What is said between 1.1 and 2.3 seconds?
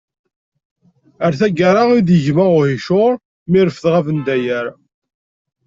A targa i deg